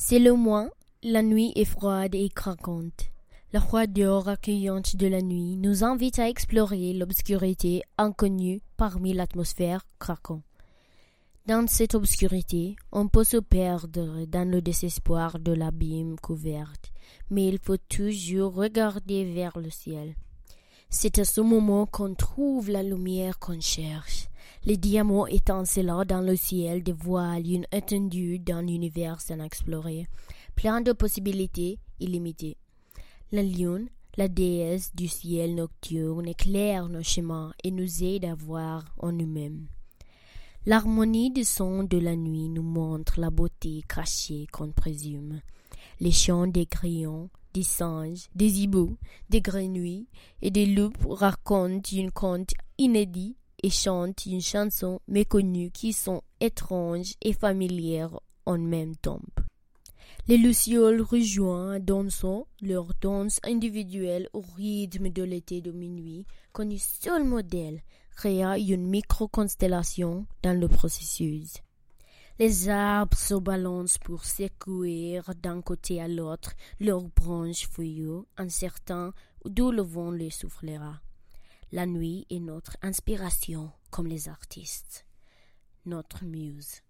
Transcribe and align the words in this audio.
C'est 0.00 0.20
le 0.20 0.32
moins, 0.32 0.70
la 1.02 1.22
nuit 1.22 1.52
est 1.56 1.64
froide 1.64 2.14
et 2.14 2.28
craquante. 2.28 3.10
La 3.52 3.60
froideur 3.60 4.28
accueillante 4.28 4.94
de 4.94 5.08
la 5.08 5.20
nuit 5.20 5.56
nous 5.56 5.82
invite 5.82 6.20
à 6.20 6.28
explorer 6.28 6.92
l'obscurité 6.92 7.82
inconnue 7.98 8.60
parmi 8.76 9.12
l'atmosphère 9.12 9.84
craquante. 9.98 10.44
Dans 11.46 11.66
cette 11.66 11.96
obscurité, 11.96 12.76
on 12.92 13.08
peut 13.08 13.24
se 13.24 13.38
perdre 13.38 14.24
dans 14.26 14.48
le 14.48 14.62
désespoir 14.62 15.40
de 15.40 15.52
l'abîme 15.52 16.16
couverte, 16.20 16.92
mais 17.28 17.48
il 17.48 17.58
faut 17.58 17.76
toujours 17.76 18.54
regarder 18.54 19.24
vers 19.24 19.58
le 19.58 19.68
ciel. 19.68 20.14
C'est 20.90 21.18
à 21.18 21.24
ce 21.24 21.40
moment 21.40 21.86
qu'on 21.86 22.14
trouve 22.14 22.70
la 22.70 22.84
lumière 22.84 23.40
qu'on 23.40 23.60
cherche. 23.60 24.17
Les 24.68 24.76
diamants 24.76 25.26
étincelants 25.26 26.04
dans 26.04 26.20
le 26.20 26.36
ciel 26.36 26.82
dévoilent 26.82 27.50
une 27.50 27.66
étendue 27.72 28.38
d'un 28.38 28.66
univers 28.66 29.16
inexploré, 29.30 30.06
plein 30.56 30.82
de 30.82 30.92
possibilités 30.92 31.78
illimitées. 32.00 32.58
La 33.32 33.42
lune, 33.42 33.88
la 34.18 34.28
déesse 34.28 34.94
du 34.94 35.08
ciel 35.08 35.54
nocturne, 35.54 36.28
éclaire 36.28 36.90
nos 36.90 37.02
chemins 37.02 37.54
et 37.64 37.70
nous 37.70 38.04
aide 38.04 38.26
à 38.26 38.34
voir 38.34 38.84
en 38.98 39.10
nous-mêmes. 39.10 39.68
L'harmonie 40.66 41.30
du 41.30 41.44
son 41.44 41.84
de 41.84 41.96
la 41.96 42.14
nuit 42.14 42.50
nous 42.50 42.60
montre 42.62 43.20
la 43.20 43.30
beauté 43.30 43.82
cachée 43.88 44.48
qu'on 44.52 44.72
présume. 44.72 45.40
Les 45.98 46.12
chants 46.12 46.46
des 46.46 46.66
crayons, 46.66 47.30
des 47.54 47.62
singes, 47.62 48.28
des 48.34 48.60
hiboux, 48.60 48.98
des 49.30 49.40
grenouilles 49.40 50.08
et 50.42 50.50
des 50.50 50.66
loups 50.66 50.92
racontent 51.08 51.88
une 51.90 52.10
conte 52.10 52.52
inédit 52.76 53.34
et 53.62 53.70
chantent 53.70 54.26
une 54.26 54.40
chanson 54.40 55.00
méconnue 55.08 55.70
qui 55.70 55.92
sont 55.92 56.22
étranges 56.40 57.14
et 57.22 57.32
familières 57.32 58.20
en 58.46 58.58
même 58.58 58.96
temps. 58.96 59.20
Les 60.26 60.36
lucioles 60.36 61.00
rejoignent 61.00 61.78
dansant 61.78 62.46
leur 62.60 62.92
danse 63.00 63.40
individuelle 63.44 64.28
au 64.34 64.44
rythme 64.56 65.08
de 65.08 65.22
l'été 65.22 65.60
de 65.60 65.72
minuit, 65.72 66.26
qu'un 66.52 66.68
seul 66.76 67.24
modèle 67.24 67.80
créa 68.14 68.58
une 68.58 68.86
micro-constellation 68.86 70.26
dans 70.42 70.58
le 70.58 70.68
processus. 70.68 71.54
Les 72.38 72.68
arbres 72.68 73.16
se 73.16 73.34
balancent 73.34 73.98
pour 73.98 74.24
secouer 74.24 75.20
d'un 75.42 75.62
côté 75.62 76.00
à 76.00 76.08
l'autre 76.08 76.52
leurs 76.78 77.08
branches 77.08 77.66
feuillues, 77.68 78.22
incertains 78.36 79.12
d'où 79.44 79.70
le 79.70 79.82
vent 79.82 80.10
les 80.10 80.30
soufflera. 80.30 81.00
La 81.70 81.84
nuit 81.84 82.26
est 82.30 82.40
notre 82.40 82.78
inspiration 82.80 83.70
comme 83.90 84.06
les 84.06 84.30
artistes, 84.30 85.04
notre 85.84 86.24
muse. 86.24 86.80